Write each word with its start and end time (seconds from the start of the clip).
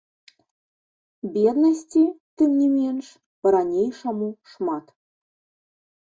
Беднасці, 1.33 2.03
тым 2.41 2.51
не 2.61 2.69
менш, 2.77 3.05
па-ранейшаму 3.43 4.27
шмат. 4.55 4.85